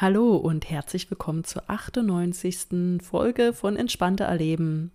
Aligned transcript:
Hallo 0.00 0.36
und 0.36 0.70
herzlich 0.70 1.10
willkommen 1.10 1.42
zur 1.42 1.68
98. 1.68 3.02
Folge 3.02 3.52
von 3.52 3.74
Entspannte 3.74 4.22
Erleben. 4.22 4.92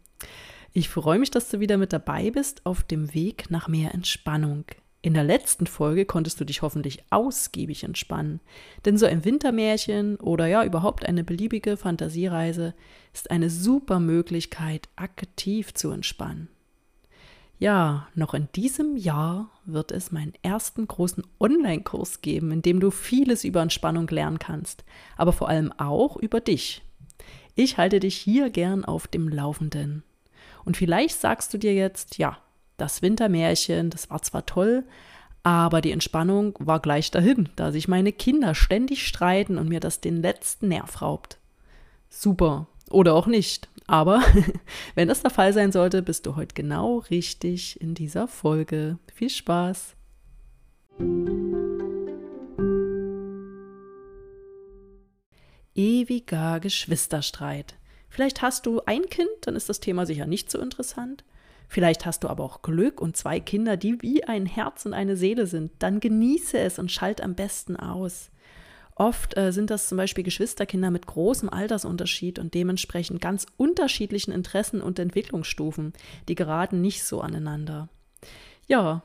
Ich 0.71 0.87
freue 0.87 1.19
mich, 1.19 1.29
dass 1.29 1.49
du 1.49 1.59
wieder 1.59 1.75
mit 1.75 1.91
dabei 1.91 2.31
bist 2.31 2.65
auf 2.65 2.83
dem 2.83 3.13
Weg 3.13 3.51
nach 3.51 3.67
mehr 3.67 3.93
Entspannung. 3.93 4.63
In 5.01 5.13
der 5.13 5.25
letzten 5.25 5.67
Folge 5.67 6.05
konntest 6.05 6.39
du 6.39 6.45
dich 6.45 6.61
hoffentlich 6.61 7.03
ausgiebig 7.09 7.83
entspannen, 7.83 8.39
denn 8.85 8.97
so 8.97 9.05
ein 9.05 9.25
Wintermärchen 9.25 10.15
oder 10.21 10.47
ja 10.47 10.63
überhaupt 10.63 11.05
eine 11.05 11.25
beliebige 11.25 11.75
Fantasiereise 11.75 12.73
ist 13.11 13.29
eine 13.29 13.49
super 13.49 13.99
Möglichkeit, 13.99 14.87
aktiv 14.95 15.73
zu 15.73 15.91
entspannen. 15.91 16.47
Ja, 17.59 18.07
noch 18.15 18.33
in 18.33 18.49
diesem 18.55 18.97
Jahr 18.97 19.49
wird 19.65 19.91
es 19.91 20.11
meinen 20.11 20.33
ersten 20.41 20.87
großen 20.87 21.23
Online-Kurs 21.39 22.21
geben, 22.21 22.51
in 22.51 22.61
dem 22.61 22.79
du 22.79 22.91
vieles 22.91 23.43
über 23.43 23.61
Entspannung 23.61 24.07
lernen 24.07 24.39
kannst, 24.39 24.83
aber 25.15 25.31
vor 25.31 25.49
allem 25.49 25.71
auch 25.73 26.17
über 26.17 26.41
dich. 26.41 26.81
Ich 27.55 27.77
halte 27.77 27.99
dich 27.99 28.17
hier 28.17 28.49
gern 28.49 28.83
auf 28.83 29.07
dem 29.07 29.29
Laufenden. 29.29 30.03
Und 30.65 30.77
vielleicht 30.77 31.19
sagst 31.19 31.53
du 31.53 31.57
dir 31.57 31.73
jetzt, 31.73 32.17
ja, 32.17 32.37
das 32.77 33.01
Wintermärchen, 33.01 33.89
das 33.89 34.09
war 34.09 34.21
zwar 34.21 34.45
toll, 34.45 34.83
aber 35.43 35.81
die 35.81 35.91
Entspannung 35.91 36.55
war 36.59 36.79
gleich 36.79 37.11
dahin, 37.11 37.49
da 37.55 37.71
sich 37.71 37.87
meine 37.87 38.13
Kinder 38.13 38.55
ständig 38.55 39.05
streiten 39.05 39.57
und 39.57 39.69
mir 39.69 39.79
das 39.79 40.01
den 40.01 40.21
letzten 40.21 40.69
Nerv 40.69 41.01
raubt. 41.01 41.37
Super. 42.09 42.67
Oder 42.89 43.13
auch 43.13 43.27
nicht. 43.27 43.69
Aber 43.87 44.21
wenn 44.95 45.07
das 45.07 45.21
der 45.21 45.31
Fall 45.31 45.53
sein 45.53 45.71
sollte, 45.71 46.01
bist 46.01 46.25
du 46.25 46.35
heute 46.35 46.53
genau 46.53 46.99
richtig 47.09 47.79
in 47.81 47.95
dieser 47.95 48.27
Folge. 48.27 48.97
Viel 49.13 49.29
Spaß! 49.29 49.95
Ewiger 55.75 56.59
Geschwisterstreit. 56.59 57.75
Vielleicht 58.09 58.43
hast 58.43 58.67
du 58.67 58.81
ein 58.85 59.07
Kind, 59.07 59.29
dann 59.41 59.55
ist 59.55 59.69
das 59.69 59.79
Thema 59.79 60.05
sicher 60.05 60.27
nicht 60.27 60.51
so 60.51 60.59
interessant. 60.59 61.23
Vielleicht 61.67 62.05
hast 62.05 62.23
du 62.23 62.27
aber 62.27 62.43
auch 62.43 62.61
Glück 62.61 63.01
und 63.01 63.17
zwei 63.17 63.39
Kinder, 63.39 63.77
die 63.77 63.99
wie 64.03 64.23
ein 64.23 64.45
Herz 64.45 64.85
und 64.85 64.93
eine 64.93 65.17
Seele 65.17 65.47
sind. 65.47 65.71
Dann 65.79 65.99
genieße 65.99 66.59
es 66.59 66.77
und 66.77 66.91
schalt 66.91 67.21
am 67.21 67.33
besten 67.33 67.75
aus. 67.75 68.29
Oft 68.95 69.37
äh, 69.37 69.51
sind 69.51 69.69
das 69.69 69.87
zum 69.87 69.97
Beispiel 69.97 70.23
Geschwisterkinder 70.23 70.91
mit 70.91 71.07
großem 71.07 71.49
Altersunterschied 71.49 72.39
und 72.39 72.53
dementsprechend 72.53 73.21
ganz 73.21 73.47
unterschiedlichen 73.57 74.31
Interessen 74.31 74.81
und 74.81 74.99
Entwicklungsstufen. 74.99 75.93
Die 76.27 76.35
geraten 76.35 76.81
nicht 76.81 77.03
so 77.03 77.21
aneinander. 77.21 77.89
Ja, 78.67 79.03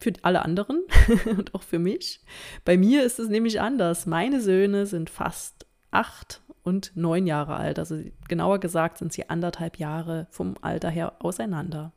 für 0.00 0.12
alle 0.22 0.42
anderen 0.42 0.82
und 1.36 1.54
auch 1.54 1.62
für 1.62 1.78
mich. 1.78 2.20
Bei 2.64 2.76
mir 2.76 3.04
ist 3.04 3.18
es 3.18 3.28
nämlich 3.28 3.60
anders. 3.60 4.06
Meine 4.06 4.40
Söhne 4.40 4.86
sind 4.86 5.10
fast 5.10 5.66
acht 5.90 6.40
und 6.62 6.92
neun 6.94 7.26
Jahre 7.26 7.56
alt. 7.56 7.78
Also 7.78 7.98
genauer 8.28 8.60
gesagt 8.60 8.98
sind 8.98 9.12
sie 9.12 9.28
anderthalb 9.28 9.78
Jahre 9.78 10.26
vom 10.30 10.54
Alter 10.60 10.90
her 10.90 11.16
auseinander. 11.18 11.92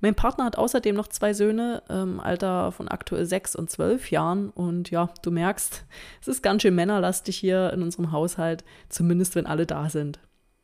Mein 0.00 0.14
Partner 0.14 0.44
hat 0.44 0.56
außerdem 0.56 0.94
noch 0.94 1.08
zwei 1.08 1.32
Söhne, 1.32 1.82
ähm, 1.88 2.20
Alter 2.20 2.70
von 2.72 2.88
aktuell 2.88 3.26
sechs 3.26 3.56
und 3.56 3.70
zwölf 3.70 4.10
Jahren. 4.10 4.50
Und 4.50 4.90
ja, 4.90 5.10
du 5.22 5.30
merkst, 5.30 5.84
es 6.20 6.28
ist 6.28 6.42
ganz 6.42 6.62
schön 6.62 6.74
männerlastig 6.74 7.36
hier 7.36 7.72
in 7.72 7.82
unserem 7.82 8.12
Haushalt, 8.12 8.64
zumindest 8.88 9.34
wenn 9.34 9.46
alle 9.46 9.66
da 9.66 9.90
sind. 9.90 10.20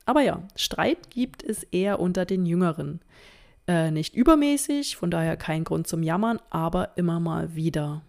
Aber 0.07 0.21
ja, 0.21 0.43
Streit 0.55 1.11
gibt 1.11 1.43
es 1.43 1.65
eher 1.65 1.99
unter 1.99 2.25
den 2.25 2.47
Jüngeren. 2.47 3.01
Äh, 3.67 3.91
nicht 3.91 4.15
übermäßig, 4.15 4.97
von 4.97 5.11
daher 5.11 5.37
kein 5.37 5.65
Grund 5.65 5.87
zum 5.87 6.03
Jammern, 6.03 6.39
aber 6.51 6.97
immer 6.97 7.19
mal 7.19 7.55
wieder. 7.55 8.03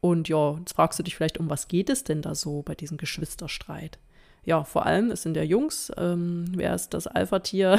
Und 0.00 0.28
ja, 0.28 0.56
jetzt 0.58 0.72
fragst 0.72 0.98
du 0.98 1.02
dich 1.02 1.16
vielleicht, 1.16 1.38
um 1.38 1.50
was 1.50 1.68
geht 1.68 1.90
es 1.90 2.04
denn 2.04 2.22
da 2.22 2.34
so 2.34 2.62
bei 2.62 2.74
diesem 2.74 2.96
Geschwisterstreit? 2.96 3.98
Ja, 4.44 4.64
vor 4.64 4.86
allem, 4.86 5.10
es 5.10 5.22
sind 5.22 5.36
ja 5.36 5.42
Jungs. 5.42 5.92
Ähm, 5.96 6.46
wer 6.54 6.74
ist 6.74 6.94
das 6.94 7.06
Alpha-Tier? 7.06 7.78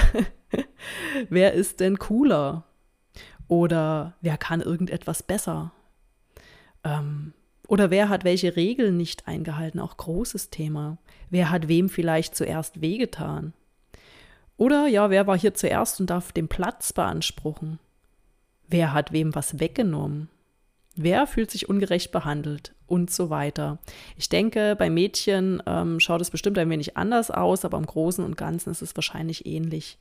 wer 1.30 1.54
ist 1.54 1.80
denn 1.80 1.98
cooler? 1.98 2.66
Oder 3.48 4.14
wer 4.22 4.38
kann 4.38 4.62
irgendetwas 4.62 5.24
besser? 5.24 5.72
Ähm, 6.84 7.34
oder 7.68 7.90
wer 7.90 8.10
hat 8.10 8.24
welche 8.24 8.56
Regeln 8.56 8.98
nicht 8.98 9.28
eingehalten? 9.28 9.80
Auch 9.80 9.98
großes 9.98 10.50
Thema. 10.50 10.98
Wer 11.30 11.50
hat 11.50 11.68
wem 11.68 11.90
vielleicht 11.90 12.36
zuerst 12.36 12.82
wehgetan? 12.82 13.54
Oder 14.58 14.88
ja, 14.88 15.10
wer 15.10 15.26
war 15.26 15.38
hier 15.38 15.54
zuerst 15.54 16.00
und 16.00 16.10
darf 16.10 16.32
den 16.32 16.48
Platz 16.48 16.94
beanspruchen? 16.94 17.80
Wer 18.68 18.94
hat 18.94 19.12
wem 19.12 19.34
was 19.34 19.60
weggenommen? 19.60 20.30
Wer 20.96 21.25
fühlt 21.25 21.52
sich 21.52 21.69
ungerecht 21.69 22.12
behandelt 22.12 22.74
und 22.85 23.09
so 23.09 23.29
weiter. 23.29 23.79
Ich 24.18 24.28
denke, 24.28 24.75
bei 24.78 24.90
Mädchen 24.90 25.63
ähm, 25.66 26.02
schaut 26.02 26.19
es 26.19 26.29
bestimmt 26.29 26.57
ein 26.57 26.69
wenig 26.69 26.97
anders 26.97 27.31
aus, 27.31 27.63
aber 27.63 27.78
im 27.78 27.85
Großen 27.85 28.24
und 28.24 28.35
Ganzen 28.35 28.72
ist 28.72 28.81
es 28.81 28.96
wahrscheinlich 28.96 29.46
ähnlich. 29.46 29.97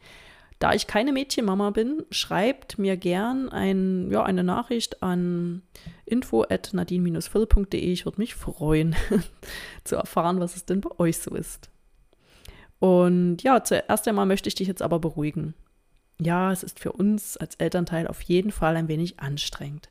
Da 0.58 0.74
ich 0.74 0.86
keine 0.86 1.12
Mädchenmama 1.12 1.70
bin, 1.70 2.04
schreibt 2.10 2.78
mir 2.78 2.96
gern 2.96 3.48
ein, 3.48 4.10
ja, 4.10 4.24
eine 4.24 4.44
Nachricht 4.44 5.02
an 5.02 5.62
info.nadine-phil.de. 6.04 7.80
Ich 7.80 8.04
würde 8.04 8.20
mich 8.20 8.34
freuen, 8.34 8.94
zu 9.84 9.96
erfahren, 9.96 10.40
was 10.40 10.56
es 10.56 10.66
denn 10.66 10.82
bei 10.82 10.90
euch 10.98 11.18
so 11.18 11.34
ist. 11.34 11.70
Und 12.80 13.42
ja, 13.42 13.62
zuerst 13.62 14.06
einmal 14.08 14.26
möchte 14.26 14.48
ich 14.48 14.54
dich 14.56 14.68
jetzt 14.68 14.82
aber 14.82 14.98
beruhigen. 14.98 15.54
Ja, 16.18 16.52
es 16.52 16.62
ist 16.62 16.80
für 16.80 16.92
uns 16.92 17.36
als 17.36 17.54
Elternteil 17.54 18.06
auf 18.06 18.20
jeden 18.20 18.52
Fall 18.52 18.76
ein 18.76 18.88
wenig 18.88 19.20
anstrengend. 19.20 19.88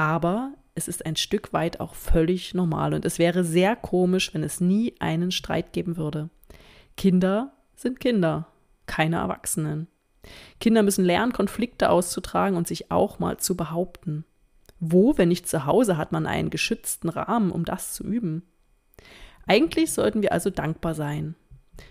Aber 0.00 0.54
es 0.74 0.88
ist 0.88 1.04
ein 1.04 1.16
Stück 1.16 1.52
weit 1.52 1.78
auch 1.78 1.94
völlig 1.94 2.54
normal 2.54 2.94
und 2.94 3.04
es 3.04 3.18
wäre 3.18 3.44
sehr 3.44 3.76
komisch, 3.76 4.32
wenn 4.32 4.42
es 4.42 4.58
nie 4.58 4.94
einen 4.98 5.30
Streit 5.30 5.74
geben 5.74 5.98
würde. 5.98 6.30
Kinder 6.96 7.52
sind 7.76 8.00
Kinder, 8.00 8.48
keine 8.86 9.16
Erwachsenen. 9.16 9.88
Kinder 10.58 10.82
müssen 10.82 11.04
lernen, 11.04 11.34
Konflikte 11.34 11.90
auszutragen 11.90 12.56
und 12.56 12.66
sich 12.66 12.90
auch 12.90 13.18
mal 13.18 13.36
zu 13.36 13.58
behaupten. 13.58 14.24
Wo, 14.78 15.18
wenn 15.18 15.28
nicht 15.28 15.46
zu 15.46 15.66
Hause, 15.66 15.98
hat 15.98 16.12
man 16.12 16.26
einen 16.26 16.48
geschützten 16.48 17.10
Rahmen, 17.10 17.50
um 17.50 17.66
das 17.66 17.92
zu 17.92 18.02
üben? 18.02 18.44
Eigentlich 19.46 19.92
sollten 19.92 20.22
wir 20.22 20.32
also 20.32 20.48
dankbar 20.48 20.94
sein. 20.94 21.34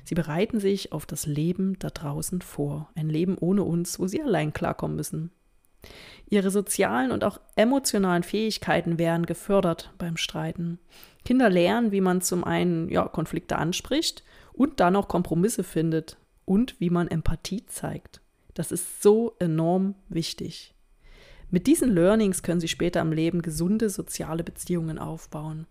Sie 0.03 0.15
bereiten 0.15 0.59
sich 0.59 0.93
auf 0.93 1.05
das 1.05 1.27
Leben 1.27 1.77
da 1.77 1.91
draußen 1.91 2.41
vor, 2.41 2.89
ein 2.95 3.07
Leben 3.07 3.37
ohne 3.37 3.61
uns, 3.61 3.99
wo 3.99 4.07
sie 4.07 4.23
allein 4.23 4.51
klarkommen 4.51 4.97
müssen. 4.97 5.31
Ihre 6.29 6.51
sozialen 6.51 7.11
und 7.11 7.23
auch 7.23 7.39
emotionalen 7.55 8.23
Fähigkeiten 8.23 8.99
werden 8.99 9.25
gefördert 9.25 9.93
beim 9.97 10.17
Streiten. 10.17 10.79
Kinder 11.25 11.49
lernen, 11.49 11.91
wie 11.91 12.01
man 12.01 12.21
zum 12.21 12.43
einen 12.43 12.89
ja, 12.89 13.07
Konflikte 13.07 13.57
anspricht 13.57 14.23
und 14.53 14.79
dann 14.79 14.95
auch 14.95 15.07
Kompromisse 15.07 15.63
findet 15.63 16.17
und 16.45 16.79
wie 16.79 16.89
man 16.89 17.07
Empathie 17.07 17.65
zeigt. 17.65 18.21
Das 18.53 18.71
ist 18.71 19.01
so 19.01 19.35
enorm 19.39 19.95
wichtig. 20.07 20.73
Mit 21.51 21.65
diesen 21.65 21.93
Learnings 21.93 22.43
können 22.43 22.59
Sie 22.59 22.67
später 22.67 23.01
im 23.01 23.11
Leben 23.11 23.41
gesunde 23.41 23.89
soziale 23.89 24.43
Beziehungen 24.43 24.99
aufbauen. 24.99 25.65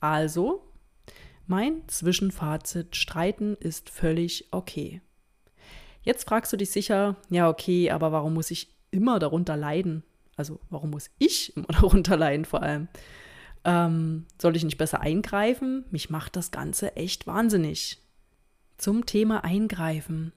Also, 0.00 0.62
mein 1.46 1.86
Zwischenfazit, 1.88 2.96
Streiten 2.96 3.56
ist 3.60 3.90
völlig 3.90 4.48
okay. 4.50 5.02
Jetzt 6.02 6.28
fragst 6.28 6.52
du 6.52 6.56
dich 6.56 6.70
sicher, 6.70 7.16
ja 7.30 7.48
okay, 7.48 7.90
aber 7.90 8.12
warum 8.12 8.34
muss 8.34 8.50
ich 8.50 8.73
immer 8.94 9.18
darunter 9.18 9.56
leiden. 9.56 10.04
Also 10.36 10.60
warum 10.70 10.90
muss 10.90 11.10
ich 11.18 11.54
immer 11.56 11.66
darunter 11.66 12.16
leiden 12.16 12.44
vor 12.44 12.62
allem? 12.62 12.88
Ähm, 13.64 14.26
soll 14.40 14.56
ich 14.56 14.64
nicht 14.64 14.78
besser 14.78 15.00
eingreifen? 15.00 15.84
Mich 15.90 16.10
macht 16.10 16.36
das 16.36 16.50
Ganze 16.50 16.96
echt 16.96 17.26
wahnsinnig. 17.26 17.98
Zum 18.78 19.06
Thema 19.06 19.44
Eingreifen. 19.44 20.32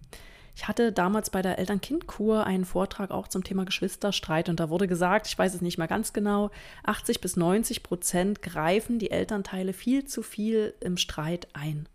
Ich 0.56 0.68
hatte 0.68 0.92
damals 0.92 1.30
bei 1.30 1.44
der 1.44 1.59
Eltern-Kind-Kur 1.59 2.45
einen 2.45 2.65
Vortrag 2.65 3.12
auch 3.12 3.27
zum 3.27 3.44
Thema 3.44 3.63
Geschwisterstreit 3.63 4.50
und 4.50 4.59
da 4.59 4.71
wurde 4.71 4.88
gesagt, 4.88 5.27
ich 5.27 5.38
weiß 5.38 5.54
es 5.54 5.62
nicht 5.62 5.77
mehr 5.77 5.88
ganz 5.88 6.13
genau, 6.13 6.50
80 6.83 7.21
bis 7.21 7.36
90 7.36 7.83
Prozent 7.83 8.42
greifen 8.42 8.98
die 8.98 9.12
Elternteile 9.12 9.71
viel 9.71 10.06
zu 10.06 10.24
viel 10.24 10.74
im 10.80 10.98
Streit 10.98 11.48
ein. 11.54 11.88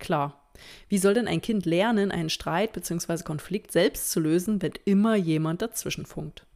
Klar, 0.00 0.45
wie 0.88 0.98
soll 0.98 1.14
denn 1.14 1.28
ein 1.28 1.40
Kind 1.40 1.66
lernen, 1.66 2.10
einen 2.10 2.30
Streit 2.30 2.72
bzw. 2.72 3.22
Konflikt 3.22 3.72
selbst 3.72 4.10
zu 4.10 4.20
lösen, 4.20 4.62
wenn 4.62 4.72
immer 4.84 5.16
jemand 5.16 5.62
dazwischen 5.62 6.06
funkt? 6.06 6.46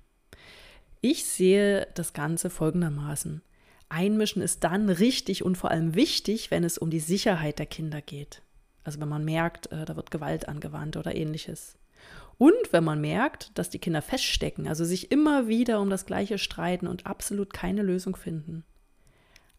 Ich 1.01 1.25
sehe 1.25 1.89
das 1.95 2.13
Ganze 2.13 2.51
folgendermaßen. 2.51 3.43
Einmischen 3.89 4.43
ist 4.43 4.63
dann 4.65 4.89
richtig 4.89 5.45
und 5.45 5.57
vor 5.57 5.71
allem 5.71 5.95
wichtig, 5.95 6.51
wenn 6.51 6.63
es 6.63 6.79
um 6.79 6.91
die 6.91 7.01
Sicherheit 7.01 7.59
der 7.59 7.67
Kinder 7.67 8.01
geht. 8.01 8.43
Also 8.85 9.01
wenn 9.01 9.09
man 9.09 9.25
merkt, 9.25 9.73
äh, 9.73 9.85
da 9.85 9.97
wird 9.97 10.11
Gewalt 10.11 10.49
angewandt 10.49 10.97
oder 10.97 11.15
ähnliches. 11.15 11.77
Und 12.39 12.73
wenn 12.73 12.85
man 12.85 13.01
merkt, 13.01 13.59
dass 13.59 13.69
die 13.69 13.79
Kinder 13.79 14.01
feststecken, 14.01 14.67
also 14.67 14.85
sich 14.85 15.11
immer 15.11 15.49
wieder 15.49 15.81
um 15.81 15.91
das 15.91 16.07
Gleiche 16.07 16.39
streiten 16.39 16.87
und 16.87 17.07
absolut 17.07 17.53
keine 17.53 17.83
Lösung 17.83 18.17
finden. 18.17 18.65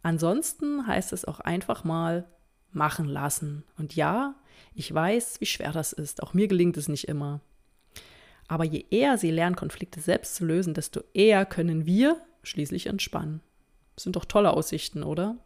Ansonsten 0.01 0.87
heißt 0.87 1.13
es 1.13 1.25
auch 1.25 1.39
einfach 1.39 1.83
mal 1.83 2.27
machen 2.71 3.07
lassen. 3.07 3.63
Und 3.77 3.95
ja, 3.95 4.35
ich 4.73 4.93
weiß, 4.93 5.41
wie 5.41 5.45
schwer 5.45 5.71
das 5.71 5.93
ist. 5.93 6.23
Auch 6.23 6.33
mir 6.33 6.47
gelingt 6.47 6.77
es 6.77 6.87
nicht 6.87 7.07
immer. 7.07 7.41
Aber 8.47 8.65
je 8.65 8.85
eher 8.89 9.17
sie 9.17 9.31
lernen, 9.31 9.55
Konflikte 9.55 10.01
selbst 10.01 10.35
zu 10.35 10.45
lösen, 10.45 10.73
desto 10.73 11.01
eher 11.13 11.45
können 11.45 11.85
wir 11.85 12.17
schließlich 12.43 12.87
entspannen. 12.87 13.41
Das 13.95 14.03
sind 14.03 14.15
doch 14.15 14.25
tolle 14.25 14.51
Aussichten, 14.51 15.03
oder? 15.03 15.37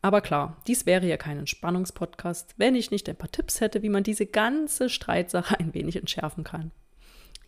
Aber 0.00 0.20
klar, 0.20 0.58
dies 0.66 0.84
wäre 0.84 1.06
ja 1.06 1.16
kein 1.16 1.38
Entspannungspodcast, 1.38 2.54
wenn 2.58 2.74
ich 2.74 2.90
nicht 2.90 3.08
ein 3.08 3.16
paar 3.16 3.30
Tipps 3.30 3.60
hätte, 3.60 3.82
wie 3.82 3.88
man 3.88 4.02
diese 4.02 4.26
ganze 4.26 4.90
Streitsache 4.90 5.58
ein 5.58 5.72
wenig 5.72 5.96
entschärfen 5.96 6.44
kann. 6.44 6.72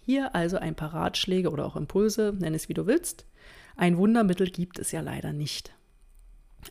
Hier 0.01 0.35
also 0.35 0.57
ein 0.57 0.75
paar 0.75 0.95
Ratschläge 0.95 1.51
oder 1.51 1.67
auch 1.67 1.77
Impulse, 1.77 2.35
nenn 2.39 2.55
es 2.55 2.69
wie 2.69 2.75
du 2.75 2.87
willst. 2.87 3.27
Ein 3.77 3.99
Wundermittel 3.99 4.51
gibt 4.51 4.79
es 4.79 4.91
ja 4.91 5.03
leider 5.03 5.35
nicht. 5.35 5.76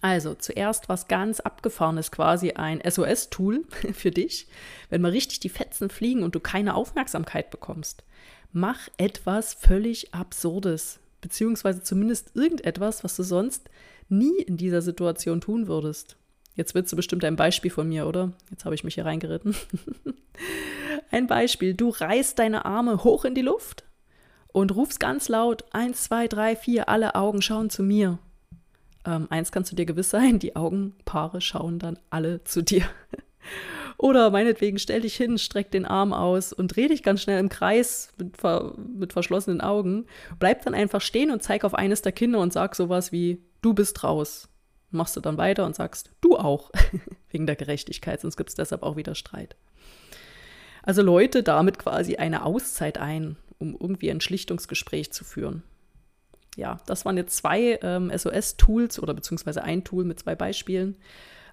Also 0.01 0.35
zuerst 0.35 0.89
was 0.89 1.07
ganz 1.07 1.39
abgefahrenes, 1.39 2.11
quasi 2.11 2.51
ein 2.51 2.81
SOS-Tool 2.87 3.63
für 3.93 4.11
dich, 4.11 4.47
wenn 4.89 5.01
mal 5.01 5.11
richtig 5.11 5.39
die 5.39 5.49
Fetzen 5.49 5.89
fliegen 5.89 6.23
und 6.23 6.35
du 6.35 6.39
keine 6.39 6.75
Aufmerksamkeit 6.75 7.49
bekommst. 7.51 8.03
Mach 8.51 8.87
etwas 8.97 9.53
völlig 9.53 10.13
Absurdes, 10.13 10.99
beziehungsweise 11.21 11.83
zumindest 11.83 12.35
irgendetwas, 12.35 13.03
was 13.03 13.15
du 13.15 13.23
sonst 13.23 13.69
nie 14.09 14.41
in 14.43 14.57
dieser 14.57 14.81
Situation 14.81 15.41
tun 15.41 15.67
würdest. 15.67 16.15
Jetzt 16.55 16.73
willst 16.73 16.91
du 16.91 16.95
bestimmt 16.95 17.25
ein 17.25 17.35
Beispiel 17.35 17.71
von 17.71 17.87
mir, 17.87 18.07
oder? 18.07 18.31
Jetzt 18.49 18.63
habe 18.63 18.75
ich 18.75 18.83
mich 18.83 18.95
hier 18.95 19.05
reingeritten. 19.05 19.55
ein 21.11 21.27
Beispiel. 21.27 21.73
Du 21.73 21.89
reißt 21.89 22.39
deine 22.39 22.65
Arme 22.65 23.03
hoch 23.03 23.25
in 23.25 23.35
die 23.35 23.41
Luft 23.41 23.83
und 24.47 24.73
rufst 24.73 25.01
ganz 25.01 25.27
laut: 25.27 25.65
Eins, 25.71 26.03
zwei, 26.03 26.27
drei, 26.29 26.55
vier, 26.55 26.87
alle 26.87 27.15
Augen 27.15 27.41
schauen 27.41 27.69
zu 27.69 27.83
mir. 27.83 28.19
Ähm, 29.05 29.27
eins 29.29 29.51
kannst 29.51 29.71
du 29.71 29.75
dir 29.75 29.85
gewiss 29.85 30.09
sein: 30.09 30.39
die 30.39 30.55
Augenpaare 30.55 31.41
schauen 31.41 31.79
dann 31.79 31.99
alle 32.09 32.43
zu 32.43 32.61
dir. 32.61 32.85
Oder 33.97 34.29
meinetwegen 34.29 34.77
stell 34.77 35.01
dich 35.01 35.15
hin, 35.15 35.37
streck 35.37 35.71
den 35.71 35.85
Arm 35.85 36.11
aus 36.11 36.51
und 36.51 36.75
dreh 36.75 36.87
dich 36.87 37.01
ganz 37.01 37.21
schnell 37.21 37.39
im 37.39 37.49
Kreis 37.49 38.11
mit, 38.17 38.37
ver 38.37 38.73
mit 38.77 39.13
verschlossenen 39.13 39.61
Augen. 39.61 40.05
Bleib 40.37 40.63
dann 40.63 40.73
einfach 40.73 41.01
stehen 41.01 41.31
und 41.31 41.43
zeig 41.43 41.63
auf 41.63 41.73
eines 41.73 42.01
der 42.01 42.11
Kinder 42.11 42.39
und 42.39 42.51
sag 42.51 42.75
sowas 42.75 43.11
wie, 43.11 43.41
du 43.61 43.73
bist 43.73 44.03
raus. 44.03 44.49
Machst 44.91 45.15
du 45.15 45.21
dann 45.21 45.37
weiter 45.37 45.65
und 45.65 45.75
sagst, 45.75 46.11
du 46.21 46.37
auch, 46.37 46.71
wegen 47.29 47.45
der 47.45 47.55
Gerechtigkeit, 47.55 48.19
sonst 48.21 48.37
gibt 48.37 48.49
es 48.49 48.55
deshalb 48.55 48.83
auch 48.83 48.97
wieder 48.97 49.15
Streit. 49.15 49.55
Also 50.83 51.01
Leute 51.01 51.41
damit 51.41 51.79
quasi 51.79 52.17
eine 52.17 52.45
Auszeit 52.45 52.97
ein, 52.97 53.37
um 53.59 53.77
irgendwie 53.79 54.11
ein 54.11 54.21
Schlichtungsgespräch 54.21 55.11
zu 55.11 55.23
führen. 55.23 55.63
Ja, 56.55 56.79
das 56.85 57.05
waren 57.05 57.17
jetzt 57.17 57.37
zwei 57.37 57.79
ähm, 57.81 58.11
SOS-Tools 58.15 58.99
oder 58.99 59.13
beziehungsweise 59.13 59.63
ein 59.63 59.83
Tool 59.83 60.05
mit 60.05 60.19
zwei 60.19 60.35
Beispielen. 60.35 60.95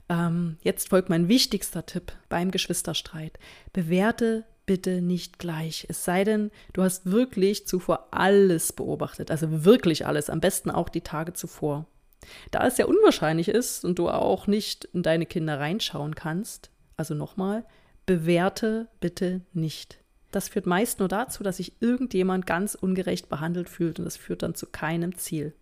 Ähm, 0.09 0.57
jetzt 0.63 0.89
folgt 0.91 1.09
mein 1.09 1.29
wichtigster 1.29 1.87
Tipp 1.87 2.13
beim 2.29 2.51
Geschwisterstreit. 2.51 3.39
Bewerte 3.73 4.45
bitte 4.67 5.03
nicht 5.03 5.39
gleich. 5.39 5.87
Es 5.89 6.05
sei 6.05 6.25
denn, 6.25 6.51
du 6.73 6.83
hast 6.83 7.11
wirklich 7.11 7.67
zuvor 7.67 8.09
alles 8.11 8.73
beobachtet, 8.73 9.31
also 9.31 9.65
wirklich 9.65 10.07
alles, 10.07 10.31
am 10.31 10.41
besten 10.41 10.71
auch 10.71 10.89
die 10.89 11.01
Tage 11.01 11.33
zuvor. 11.33 11.87
Da 12.53 12.67
es 12.67 12.79
ja 12.79 12.87
unwahrscheinlich 12.87 13.49
ist 13.49 13.85
und 13.85 13.99
du 13.99 14.09
auch 14.09 14.47
nicht 14.47 14.85
in 14.87 15.03
deine 15.03 15.27
Kinder 15.27 15.59
reinschauen 15.59 16.15
kannst, 16.15 16.71
also 16.97 17.15
nochmal, 17.15 17.65
bewerte 18.07 18.89
bitte 19.01 19.41
nicht. 19.53 20.02
Das 20.33 20.49
führt 20.49 20.67
meist 20.67 20.99
nur 20.99 21.09
dazu, 21.09 21.45
dass 21.45 21.59
sich 21.59 21.81
irgendjemand 21.81 22.47
ganz 22.47 22.75
ungerecht 22.75 23.29
behandelt 23.29 23.69
fühlt 23.69 23.99
und 23.99 24.07
das 24.07 24.17
führt 24.17 24.43
dann 24.43 24.55
zu 24.55 24.67
keinem 24.67 25.17
Ziel. 25.17 25.55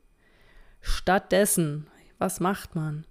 Stattdessen, 0.81 1.89
was 2.19 2.41
macht 2.41 2.75
man? 2.75 3.05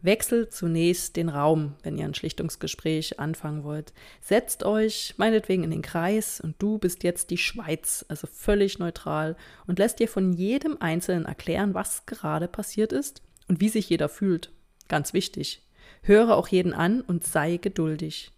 Wechselt 0.00 0.52
zunächst 0.52 1.16
den 1.16 1.28
Raum, 1.28 1.74
wenn 1.82 1.98
ihr 1.98 2.04
ein 2.04 2.14
Schlichtungsgespräch 2.14 3.18
anfangen 3.18 3.64
wollt. 3.64 3.92
Setzt 4.20 4.62
euch 4.62 5.14
meinetwegen 5.16 5.64
in 5.64 5.70
den 5.70 5.82
Kreis 5.82 6.40
und 6.40 6.54
du 6.60 6.78
bist 6.78 7.02
jetzt 7.02 7.30
die 7.30 7.38
Schweiz, 7.38 8.04
also 8.08 8.28
völlig 8.30 8.78
neutral 8.78 9.36
und 9.66 9.80
lässt 9.80 9.98
dir 9.98 10.06
von 10.08 10.32
jedem 10.32 10.76
Einzelnen 10.78 11.24
erklären, 11.24 11.74
was 11.74 12.06
gerade 12.06 12.46
passiert 12.46 12.92
ist 12.92 13.22
und 13.48 13.60
wie 13.60 13.70
sich 13.70 13.88
jeder 13.88 14.08
fühlt. 14.08 14.52
Ganz 14.86 15.14
wichtig. 15.14 15.66
Höre 16.02 16.36
auch 16.36 16.48
jeden 16.48 16.74
an 16.74 17.00
und 17.00 17.24
sei 17.24 17.56
geduldig. 17.56 18.30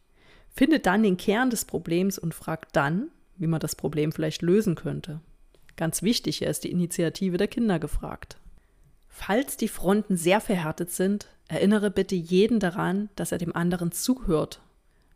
Finde 0.52 0.80
dann 0.80 1.02
den 1.02 1.16
Kern 1.16 1.50
des 1.50 1.64
Problems 1.64 2.18
und 2.18 2.34
frag 2.34 2.72
dann, 2.72 3.08
wie 3.36 3.46
man 3.46 3.60
das 3.60 3.76
Problem 3.76 4.12
vielleicht 4.12 4.42
lösen 4.42 4.74
könnte. 4.74 5.20
Ganz 5.76 6.02
wichtig, 6.02 6.38
hier 6.38 6.48
ist 6.48 6.64
die 6.64 6.70
Initiative 6.70 7.38
der 7.38 7.48
Kinder 7.48 7.78
gefragt. 7.78 8.36
Falls 9.08 9.56
die 9.56 9.68
Fronten 9.68 10.16
sehr 10.16 10.40
verhärtet 10.40 10.90
sind, 10.90 11.28
erinnere 11.48 11.90
bitte 11.90 12.14
jeden 12.14 12.60
daran, 12.60 13.08
dass 13.16 13.32
er 13.32 13.38
dem 13.38 13.54
anderen 13.54 13.92
zuhört. 13.92 14.60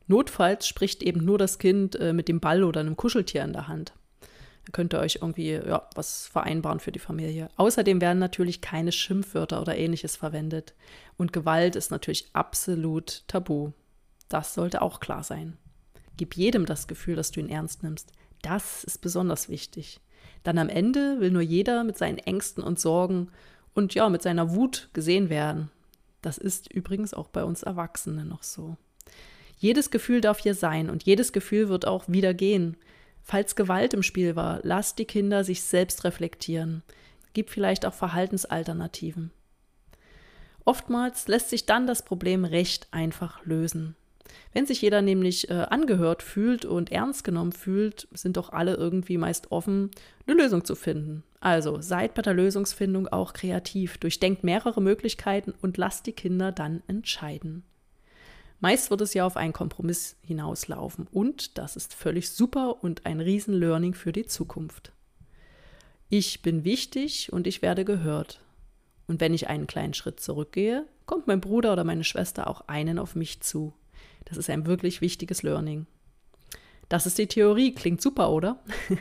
Notfalls 0.07 0.67
spricht 0.67 1.03
eben 1.03 1.25
nur 1.25 1.39
das 1.39 1.59
Kind 1.59 1.97
äh, 1.97 2.13
mit 2.13 2.29
dem 2.29 2.41
Ball 2.41 2.65
oder 2.65 2.81
einem 2.81 2.97
Kuscheltier 2.97 3.45
in 3.45 3.53
der 3.53 3.69
Hand. 3.69 3.95
Da 4.65 4.73
könnt 4.73 4.95
ihr 4.95 5.01
euch 5.01 5.17
irgendwie 5.17 5.53
ja, 5.53 5.89
was 5.95 6.27
vereinbaren 6.27 6.81
für 6.81 6.93
die 6.93 6.99
Familie. 6.99 7.49
Außerdem 7.57 8.01
werden 8.01 8.19
natürlich 8.19 8.61
keine 8.61 8.93
Schimpfwörter 8.93 9.61
oder 9.61 9.77
ähnliches 9.77 10.17
verwendet. 10.17 10.75
Und 11.17 11.33
Gewalt 11.33 11.77
ist 11.77 11.91
natürlich 11.91 12.29
absolut 12.33 13.25
tabu. 13.29 13.73
Das 14.29 14.55
sollte 14.55 14.83
auch 14.83 15.01
klar 15.01 15.23
sein. 15.23 15.57
Gib 16.17 16.37
jedem 16.37 16.67
das 16.67 16.87
Gefühl, 16.87 17.17
dass 17.17 17.31
du 17.31 17.41
ihn 17.41 17.49
ernst 17.49 17.83
nimmst. 17.83 18.13
Das 18.43 18.85
ist 18.85 18.99
besonders 18.99 19.49
wichtig. 19.49 20.01
Dann 20.43 20.59
am 20.59 20.69
Ende 20.69 21.21
will 21.21 21.31
nur 21.31 21.43
jeder 21.43 21.85
mit 21.85 21.97
seinen 21.99 22.19
Ängsten 22.19 22.63
und 22.63 22.79
Sorgen 22.79 23.31
und 23.75 23.95
ja, 23.95 24.09
mit 24.09 24.23
seiner 24.23 24.55
Wut 24.55 24.91
gesehen 24.93 25.31
werden. 25.31 25.71
Das 26.23 26.39
ist 26.39 26.73
übrigens 26.73 27.15
auch 27.15 27.29
bei 27.29 27.45
uns 27.45 27.63
Erwachsenen 27.63 28.29
noch 28.29 28.43
so. 28.43 28.77
Jedes 29.59 29.91
Gefühl 29.91 30.21
darf 30.21 30.39
hier 30.39 30.55
sein 30.55 30.91
und 30.91 31.03
jedes 31.05 31.33
Gefühl 31.33 31.69
wird 31.69 31.87
auch 31.87 32.05
wieder 32.09 32.35
gehen. 32.35 32.77
Falls 33.23 33.57
Gewalt 33.57 33.95
im 33.95 34.03
Spiel 34.03 34.37
war, 34.37 34.61
lasst 34.63 34.99
die 34.99 35.07
Kinder 35.07 35.45
sich 35.45 35.63
selbst 35.63 36.05
reflektieren. 36.05 36.83
Gib 37.33 37.51
vielleicht 37.51 37.87
auch 37.87 37.95
Verhaltensalternativen. 37.95 39.31
Oftmals 40.65 41.29
lässt 41.29 41.51
sich 41.51 41.67
dann 41.67 41.87
das 41.87 42.05
Problem 42.05 42.45
recht 42.45 42.89
einfach 42.91 43.45
lösen. 43.45 43.97
Wenn 44.53 44.67
sich 44.67 44.83
jeder 44.83 45.03
nämlich 45.03 45.51
äh, 45.51 45.55
angehört 45.55 46.23
fühlt 46.23 46.65
und 46.65 46.93
ernst 46.93 47.25
genommen 47.25 47.53
fühlt, 47.53 48.09
sind 48.13 48.37
doch 48.37 48.51
alle 48.51 48.75
irgendwie 48.75 49.19
meist 49.19 49.53
offen, 49.53 49.91
eine 50.27 50.37
Lösung 50.37 50.65
zu 50.65 50.75
finden. 50.75 51.23
Also 51.41 51.81
seid 51.81 52.15
bei 52.15 52.23
der 52.23 52.35
Lösungsfindung 52.35 53.09
auch 53.09 53.33
kreativ, 53.33 53.99
durchdenkt 53.99 54.45
mehrere 54.45 54.81
Möglichkeiten 54.81 55.53
und 55.61 55.77
lasst 55.77 56.07
die 56.07 56.13
Kinder 56.13 56.53
dann 56.53 56.83
entscheiden. 56.87 57.65
Meist 58.61 58.91
wird 58.91 59.03
es 59.03 59.13
ja 59.13 59.27
auf 59.27 59.37
einen 59.37 59.53
Kompromiss 59.53 60.17
hinauslaufen 60.23 61.07
und 61.13 61.59
das 61.59 61.77
ist 61.77 61.93
völlig 61.93 62.31
super 62.31 62.83
und 62.83 63.05
ein 63.05 63.21
Riesen-Learning 63.21 63.93
für 63.93 64.13
die 64.13 64.25
Zukunft. 64.25 64.93
Ich 66.09 66.43
bin 66.43 66.65
wichtig 66.65 67.33
und 67.33 67.47
ich 67.47 67.61
werde 67.61 67.85
gehört. 67.85 68.41
Und 69.07 69.21
wenn 69.21 69.35
ich 69.35 69.49
einen 69.49 69.67
kleinen 69.67 69.95
Schritt 69.95 70.21
zurückgehe, 70.21 70.87
kommt 71.07 71.27
mein 71.27 71.41
Bruder 71.41 71.73
oder 71.73 71.85
meine 71.85 72.05
Schwester 72.05 72.49
auch 72.49 72.63
einen 72.69 72.99
auf 72.99 73.15
mich 73.15 73.41
zu. 73.41 73.75
Das 74.25 74.37
ist 74.37 74.51
ein 74.51 74.67
wirklich 74.67 75.01
wichtiges 75.01 75.43
Learning. 75.43 75.87
Das 76.89 77.07
ist 77.07 77.19
die 77.19 77.27
Theorie, 77.27 77.75
klingt 77.75 78.01
super, 78.03 78.31
oder? 78.31 78.63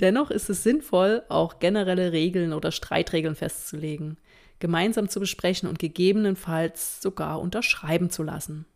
Dennoch 0.00 0.30
ist 0.30 0.48
es 0.48 0.62
sinnvoll, 0.62 1.22
auch 1.28 1.58
generelle 1.58 2.12
Regeln 2.12 2.52
oder 2.52 2.72
Streitregeln 2.72 3.34
festzulegen, 3.34 4.18
gemeinsam 4.58 5.08
zu 5.08 5.20
besprechen 5.20 5.68
und 5.68 5.78
gegebenenfalls 5.78 7.02
sogar 7.02 7.40
unterschreiben 7.40 8.10
zu 8.10 8.22
lassen. 8.22 8.66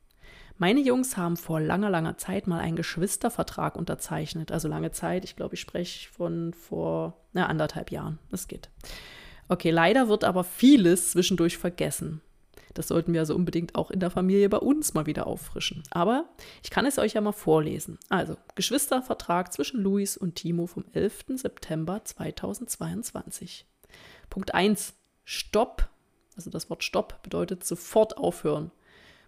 Meine 0.61 0.81
Jungs 0.81 1.17
haben 1.17 1.37
vor 1.37 1.61
langer, 1.61 1.89
langer 1.89 2.19
Zeit 2.19 2.49
mal 2.49 2.59
einen 2.59 2.75
Geschwistervertrag 2.75 3.77
unterzeichnet. 3.77 4.51
Also 4.51 4.67
lange 4.67 4.91
Zeit, 4.91 5.25
ich 5.25 5.37
glaube, 5.37 5.55
ich 5.55 5.61
spreche 5.61 6.09
von 6.11 6.53
vor 6.53 7.17
na, 7.33 7.47
anderthalb 7.47 7.93
Jahren. 7.93 8.19
Es 8.33 8.49
geht. 8.49 8.69
Okay, 9.49 9.71
leider 9.71 10.09
wird 10.09 10.25
aber 10.25 10.43
vieles 10.43 11.13
zwischendurch 11.13 11.59
vergessen. 11.59 12.21
Das 12.75 12.89
sollten 12.89 13.13
wir 13.13 13.21
also 13.21 13.35
unbedingt 13.35 13.75
auch 13.75 13.91
in 13.91 14.01
der 14.01 14.11
Familie 14.11 14.49
bei 14.49 14.59
uns 14.59 14.95
mal 14.95 15.07
wieder 15.07 15.27
auffrischen. 15.27 15.83
Aber 15.91 16.29
ich 16.63 16.71
kann 16.71 16.87
es 16.87 16.99
euch 16.99 17.15
ja 17.15 17.21
mal 17.21 17.33
vorlesen. 17.33 17.99
Also, 18.09 18.37
Geschwistervertrag 18.55 19.53
zwischen 19.53 19.81
Luis 19.81 20.17
und 20.17 20.37
Timo 20.37 20.67
vom 20.67 20.85
11. 20.93 21.25
September 21.37 22.05
2022. 22.05 23.67
Punkt 24.31 24.55
1. 24.55 24.95
Stopp. 25.25 25.89
Also 26.37 26.51
das 26.51 26.71
Wort 26.71 26.85
Stopp 26.85 27.23
bedeutet 27.23 27.65
sofort 27.65 28.17
aufhören. 28.17 28.71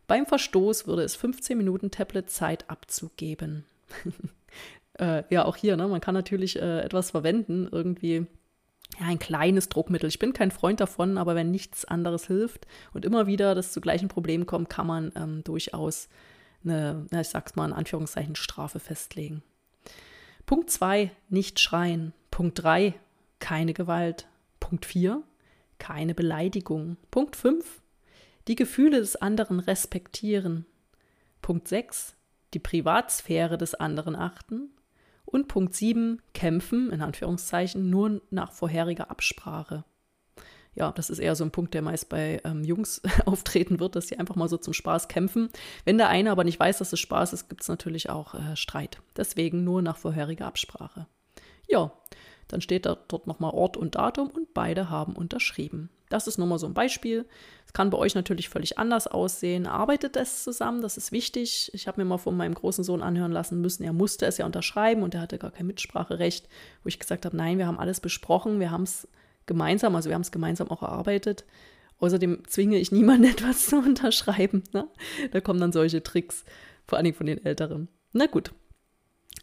Beim 0.06 0.26
Verstoß 0.26 0.87
würde 0.87 1.02
es 1.02 1.14
15 1.16 1.56
Minuten 1.56 1.90
Tablet-Zeit 1.90 2.68
abzugeben. 2.68 3.64
äh, 4.99 5.23
ja, 5.30 5.44
auch 5.44 5.56
hier, 5.56 5.76
ne? 5.76 5.88
man 5.88 6.00
kann 6.00 6.14
natürlich 6.14 6.56
äh, 6.56 6.80
etwas 6.80 7.11
verwenden, 7.11 7.68
irgendwie 7.70 8.26
ja, 8.99 9.06
ein 9.06 9.18
kleines 9.18 9.68
Druckmittel. 9.68 10.09
Ich 10.09 10.18
bin 10.18 10.32
kein 10.32 10.50
Freund 10.50 10.80
davon, 10.80 11.18
aber 11.18 11.35
wenn 11.35 11.50
nichts 11.50 11.85
anderes 11.85 12.26
hilft 12.26 12.66
und 12.92 13.04
immer 13.04 13.26
wieder 13.26 13.54
das 13.54 13.73
zu 13.73 13.80
gleichen 13.80 14.09
Problemen 14.09 14.47
kommt, 14.47 14.68
kann 14.68 14.87
man 14.87 15.12
ähm, 15.14 15.44
durchaus 15.44 16.09
eine, 16.64 17.06
ich 17.12 17.28
sag's 17.28 17.56
mal 17.56 17.66
in 17.66 17.73
Anführungszeichen, 17.73 18.37
Strafe 18.37 18.80
festlegen. 18.80 19.42
Punkt 20.47 20.70
2, 20.70 21.11
nicht 21.28 21.61
schreien. 21.61 22.12
Punkt 22.30 22.62
3, 22.62 22.94
keine 23.38 23.73
Gewalt. 23.73 24.26
Punkt 24.59 24.85
4, 24.85 25.23
keine 25.78 26.14
Beleidigung. 26.14 26.97
Punkt 27.11 27.37
5, 27.37 27.80
die 28.49 28.56
Gefühle 28.56 28.99
des 28.99 29.16
anderen 29.16 29.61
respektieren. 29.61 30.66
Punkt 31.40 31.68
6, 31.68 32.14
die 32.52 32.59
Privatsphäre 32.59 33.59
des 33.59 33.75
anderen 33.75 34.14
achten. 34.16 34.70
Und 35.31 35.49
Punkt 35.49 35.75
7, 35.75 36.21
kämpfen, 36.35 36.91
in 36.91 37.03
Anführungszeichen, 37.03 37.89
nur 37.89 38.21
nach 38.31 38.53
vorheriger 38.53 39.11
Absprache. 39.11 39.85
Ja, 40.75 40.93
das 40.93 41.11
ist 41.11 41.19
eher 41.19 41.35
so 41.35 41.45
ein 41.45 41.51
Punkt, 41.51 41.75
der 41.75 41.83
meist 41.83 42.09
bei 42.09 42.41
ähm, 42.45 42.65
Jungs 42.65 43.03
auftreten 43.27 43.81
wird, 43.81 43.97
dass 43.97 44.09
sie 44.09 44.19
einfach 44.19 44.37
mal 44.37 44.49
so 44.49 44.57
zum 44.57 44.73
Spaß 44.73 45.09
kämpfen. 45.09 45.51
Wenn 45.85 45.99
der 45.99 46.09
eine 46.09 46.31
aber 46.31 46.45
nicht 46.45 46.61
weiß, 46.61 46.79
dass 46.79 46.93
es 46.93 47.01
Spaß 47.01 47.33
ist, 47.33 47.49
gibt 47.49 47.63
es 47.63 47.69
natürlich 47.69 48.11
auch 48.11 48.35
äh, 48.35 48.57
Streit. 48.57 49.01
Deswegen 49.17 49.65
nur 49.65 49.83
nach 49.83 49.97
vorheriger 49.97 50.47
Absprache. 50.47 51.07
Ja, 51.69 51.93
dann 52.49 52.61
steht 52.61 52.87
da 52.87 52.97
dort 53.09 53.27
nochmal 53.27 53.53
Ort 53.53 53.77
und 53.77 53.95
Datum 53.95 54.29
und 54.31 54.55
beide 54.55 54.91
haben 54.91 55.15
unterschrieben. 55.15 55.91
Das 56.11 56.26
ist 56.26 56.37
nur 56.37 56.47
mal 56.47 56.59
so 56.59 56.67
ein 56.67 56.75
Beispiel. 56.75 57.25
Es 57.64 57.73
kann 57.73 57.88
bei 57.88 57.97
euch 57.97 58.14
natürlich 58.14 58.49
völlig 58.49 58.79
anders 58.79 59.07
aussehen. 59.07 59.67
Arbeitet 59.67 60.17
es 60.17 60.45
zusammen, 60.45 60.83
das 60.83 60.97
ist 60.99 61.12
wichtig. 61.12 61.71
Ich 61.73 61.88
habe 61.88 62.00
mir 62.00 62.05
mal 62.05 62.19
von 62.19 62.37
meinem 62.37 62.55
großen 62.55 62.85
Sohn 62.85 63.00
anhören 63.00 63.33
lassen 63.33 63.61
müssen, 63.61 63.85
er 63.85 63.93
musste 63.93 64.26
es 64.26 64.37
ja 64.37 64.45
unterschreiben 64.45 65.02
und 65.02 65.14
er 65.14 65.23
hatte 65.23 65.38
gar 65.38 65.52
kein 65.52 65.69
Mitspracherecht, 65.69 66.49
wo 66.83 66.88
ich 66.88 66.99
gesagt 66.99 67.25
habe, 67.25 67.37
nein, 67.37 67.59
wir 67.59 67.67
haben 67.67 67.79
alles 67.79 68.00
besprochen, 68.00 68.61
wir 68.61 68.73
haben 68.73 68.83
es 68.83 69.09
gemeinsam, 69.47 69.95
also 69.97 70.11
wir 70.11 70.14
haben 70.14 70.23
es 70.23 70.33
gemeinsam 70.33 70.69
auch 70.69 70.83
erarbeitet. 70.83 71.45
Außerdem 72.00 72.43
zwinge 72.49 72.79
ich 72.79 72.90
niemanden 72.90 73.25
etwas 73.31 73.67
zu 73.67 73.79
unterschreiben. 73.79 74.64
Ne? 74.73 74.88
Da 75.31 75.40
kommen 75.40 75.61
dann 75.61 75.73
solche 75.73 76.02
Tricks, 76.02 76.45
vor 76.87 76.99
allen 76.99 77.05
Dingen 77.05 77.17
von 77.17 77.26
den 77.26 77.45
Älteren. 77.45 77.88
Na 78.12 78.26
gut. 78.26 78.52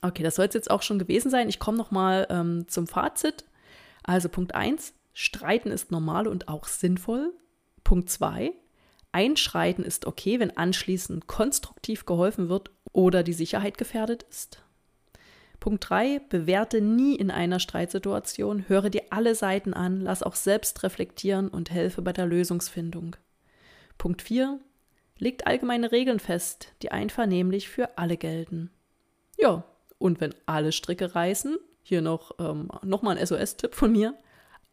Okay, 0.01 0.21
das 0.21 0.35
soll 0.35 0.45
es 0.45 0.53
jetzt 0.53 0.69
auch 0.69 0.81
schon 0.81 0.99
gewesen 0.99 1.31
sein. 1.31 1.49
Ich 1.49 1.59
komme 1.59 1.77
nochmal 1.77 2.27
ähm, 2.29 2.67
zum 2.67 2.87
Fazit. 2.87 3.45
Also 4.03 4.29
Punkt 4.29 4.53
1, 4.53 4.93
Streiten 5.19 5.71
ist 5.71 5.89
normal 5.89 6.27
und 6.27 6.47
auch 6.47 6.67
sinnvoll. 6.67 7.33
Punkt 7.83 8.07
2, 8.07 8.53
Einschreiten 9.11 9.83
ist 9.83 10.05
okay, 10.05 10.39
wenn 10.39 10.55
anschließend 10.55 11.25
konstruktiv 11.25 12.05
geholfen 12.05 12.49
wird 12.49 12.69
oder 12.93 13.23
die 13.23 13.33
Sicherheit 13.33 13.79
gefährdet 13.79 14.27
ist. 14.29 14.61
Punkt 15.59 15.89
3, 15.89 16.19
bewerte 16.29 16.81
nie 16.81 17.15
in 17.15 17.31
einer 17.31 17.59
Streitsituation, 17.59 18.69
höre 18.69 18.91
dir 18.91 19.05
alle 19.09 19.33
Seiten 19.33 19.73
an, 19.73 20.01
lass 20.01 20.21
auch 20.21 20.35
selbst 20.35 20.83
reflektieren 20.83 21.47
und 21.47 21.71
helfe 21.71 22.03
bei 22.03 22.13
der 22.13 22.27
Lösungsfindung. 22.27 23.15
Punkt 23.97 24.21
4, 24.21 24.59
legt 25.17 25.47
allgemeine 25.47 25.91
Regeln 25.91 26.19
fest, 26.19 26.73
die 26.83 26.91
einvernehmlich 26.91 27.69
für 27.69 27.97
alle 27.97 28.17
gelten. 28.17 28.69
Ja, 29.35 29.63
und 29.97 30.21
wenn 30.21 30.35
alle 30.45 30.71
Stricke 30.71 31.15
reißen, 31.15 31.57
hier 31.81 32.03
noch, 32.03 32.35
ähm, 32.37 32.69
noch 32.83 33.01
mal 33.01 33.17
ein 33.17 33.25
SOS-Tipp 33.25 33.73
von 33.73 33.91
mir, 33.91 34.13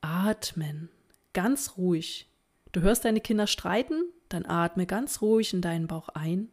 atmen, 0.04 0.90
ganz 1.32 1.78
ruhig. 1.78 2.28
Du 2.72 2.82
hörst 2.82 3.04
deine 3.04 3.20
Kinder 3.20 3.46
streiten, 3.46 4.04
dann 4.28 4.44
atme 4.44 4.86
ganz 4.86 5.22
ruhig 5.22 5.54
in 5.54 5.62
deinen 5.62 5.86
Bauch 5.86 6.10
ein 6.10 6.50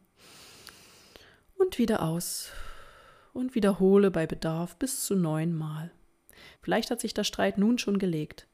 und 1.57 1.77
wieder 1.77 2.01
aus 2.01 2.49
und 3.33 3.53
wiederhole 3.53 4.09
bei 4.09 4.25
Bedarf 4.25 4.77
bis 4.77 5.03
zu 5.03 5.15
neunmal. 5.15 5.91
Vielleicht 6.61 6.91
hat 6.91 7.01
sich 7.01 7.13
der 7.13 7.23
Streit 7.23 7.57
nun 7.57 7.77
schon 7.77 7.99
gelegt. 7.99 8.47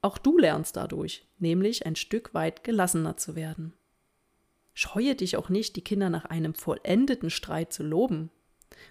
Auch 0.00 0.16
du 0.16 0.38
lernst 0.38 0.76
dadurch, 0.76 1.26
nämlich 1.38 1.84
ein 1.84 1.96
Stück 1.96 2.32
weit 2.32 2.64
gelassener 2.64 3.16
zu 3.16 3.36
werden. 3.36 3.74
Scheue 4.72 5.14
dich 5.14 5.36
auch 5.36 5.48
nicht, 5.48 5.76
die 5.76 5.82
Kinder 5.82 6.08
nach 6.08 6.24
einem 6.24 6.54
vollendeten 6.54 7.30
Streit 7.30 7.72
zu 7.72 7.82
loben. 7.82 8.30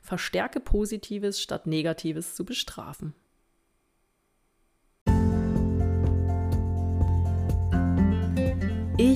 Verstärke 0.01 0.59
Positives 0.59 1.41
statt 1.41 1.65
Negatives 1.65 2.35
zu 2.35 2.45
bestrafen. 2.45 3.15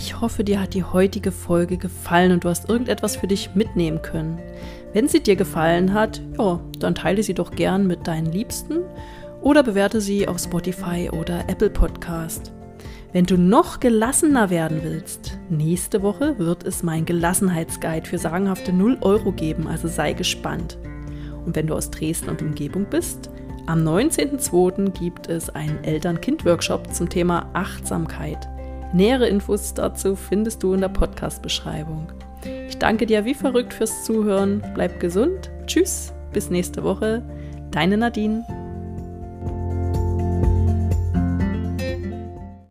Ich 0.04 0.20
hoffe, 0.20 0.44
dir 0.44 0.60
hat 0.60 0.74
die 0.74 0.84
heutige 0.84 1.32
Folge 1.32 1.78
gefallen 1.78 2.32
und 2.32 2.44
du 2.44 2.50
hast 2.50 2.68
irgendetwas 2.68 3.18
für 3.18 3.28
dich 3.28 3.52
mitnehmen 3.54 4.02
können. 4.02 4.40
Wenn 4.94 5.08
sie 5.08 5.22
dir 5.22 5.36
gefallen 5.36 5.94
hat, 5.94 6.20
ja, 6.40 6.60
dann 6.80 6.96
teile 6.96 7.22
sie 7.22 7.36
doch 7.36 7.52
gern 7.52 7.86
mit 7.86 8.08
deinen 8.08 8.32
Liebsten 8.32 8.80
oder 9.42 9.62
bewerte 9.62 10.02
sie 10.02 10.28
auf 10.28 10.40
Spotify 10.40 11.12
oder 11.12 11.48
Apple 11.48 11.70
Podcast. 11.70 12.52
Wenn 13.14 13.26
du 13.26 13.38
noch 13.38 13.80
gelassener 13.80 14.50
werden 14.50 14.80
willst, 14.82 15.38
nächste 15.52 16.02
Woche 16.02 16.40
wird 16.40 16.64
es 16.64 16.82
mein 16.82 17.06
Gelassenheitsguide 17.06 18.10
für 18.10 18.18
sagenhafte 18.18 18.74
0 18.74 18.98
Euro 19.02 19.32
geben, 19.32 19.68
also 19.68 19.88
sei 19.88 20.14
gespannt. 20.14 20.80
Und 21.46 21.56
wenn 21.56 21.68
du 21.68 21.76
aus 21.76 21.92
Dresden 21.92 22.30
und 22.30 22.42
Umgebung 22.42 22.88
bist, 22.90 23.30
am 23.68 23.88
19.02. 23.88 25.00
gibt 25.00 25.28
es 25.28 25.52
einen 25.52 25.84
Eltern-Kind-Workshop 25.84 26.92
zum 26.92 27.08
Thema 27.08 27.52
Achtsamkeit. 27.54 28.50
Nähere 28.94 29.28
Infos 29.28 29.74
dazu 29.74 30.16
findest 30.16 30.64
du 30.64 30.74
in 30.74 30.82
der 30.82 30.90
Podcast-Beschreibung. 30.90 32.08
Ich 32.68 32.78
danke 32.78 33.06
dir 33.06 33.26
wie 33.26 33.34
verrückt 33.34 33.74
fürs 33.74 34.04
Zuhören. 34.04 34.64
Bleib 34.74 35.00
gesund. 35.00 35.52
Tschüss. 35.66 36.14
Bis 36.34 36.50
nächste 36.50 36.84
Woche. 36.84 37.22
Deine 37.72 37.98
Nadine. 37.98 38.46